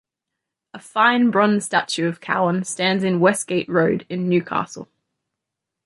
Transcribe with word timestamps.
A 0.73 0.79
fine 0.79 1.29
bronze 1.29 1.63
statue 1.65 2.07
of 2.07 2.19
Cowen 2.19 2.63
stands 2.63 3.03
in 3.03 3.19
Westgate 3.19 3.69
Road 3.69 4.07
in 4.09 4.27
Newcastle. 4.27 4.89